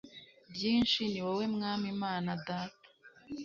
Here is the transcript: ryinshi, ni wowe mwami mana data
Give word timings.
ryinshi, 0.53 1.01
ni 1.11 1.19
wowe 1.25 1.45
mwami 1.55 1.89
mana 2.01 2.31
data 2.47 2.89